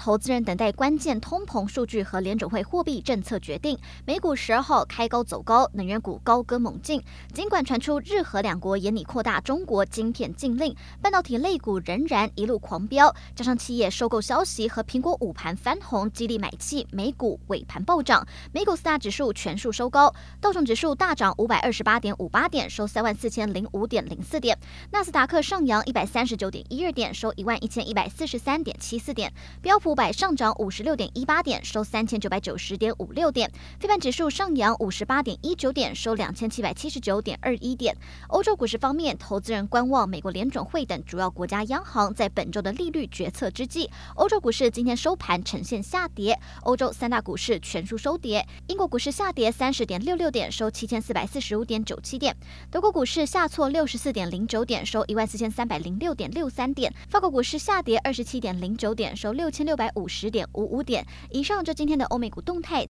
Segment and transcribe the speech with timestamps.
[0.00, 3.78] 投资人等待关键通膨数据和联准会货币政策决定。
[4.06, 7.02] 美股十二号开高走高，能源股高歌猛进。
[7.34, 13.14] 尽管传出日韩两国严拟扩大中国晶片禁令，半导体类股仍然一路狂飙。
[13.36, 18.26] 加上企业收购消息和苹果午盘翻红，激励买气，美股尾盘暴涨。
[18.52, 24.56] 美股四大指数全数收高，道琼指数大涨五百二十八点五八点，收三万四千零五点零四点；
[24.92, 33.50] 纳斯达克上扬一百三十九点一二点，收一万一千一百四十三点七四点；标普五百上涨五十六点一八点，收三千九百九十点五六点。
[33.80, 37.96] 费半指数上扬五十八点一九点，收两千七百七十九点二一点。
[38.28, 46.38] 欧洲股市方面，投资人观望美国联准会等主要国家央行在本周的利率决策之际，欧洲股市今天收盘呈现下跌。
[46.62, 52.36] 欧洲三大股市全数收跌，英国股市下跌三十点六六点，收七千四百四十五点九七点。
[52.70, 56.94] 德国股市下挫六十四点零九点，收一万四千三百零六点六三点。
[57.08, 60.30] 法国股市下跌二十七点零九点，收六千六百五十。
[60.30, 62.78] 点五五点以上，就今天的欧美股动态。